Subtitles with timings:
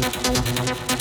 [0.00, 0.93] なるほど。